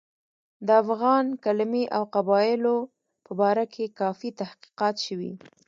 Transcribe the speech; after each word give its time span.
د 0.65 0.67
افغان 0.83 1.25
کلمې 1.45 1.83
او 1.95 2.03
قبایلو 2.15 2.75
په 3.25 3.31
باره 3.39 3.65
کې 3.73 3.85
کافي 3.99 4.29
تحقیقات 4.41 4.95
شوي. 5.05 5.33